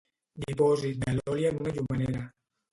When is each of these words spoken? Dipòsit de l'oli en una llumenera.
Dipòsit 0.45 1.05
de 1.05 1.13
l'oli 1.19 1.47
en 1.53 1.63
una 1.63 1.77
llumenera. 1.79 2.27